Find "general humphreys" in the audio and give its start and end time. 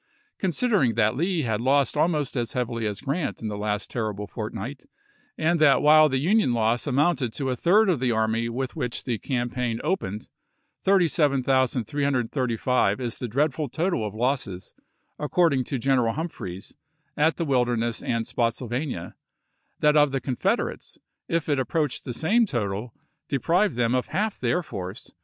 15.77-16.75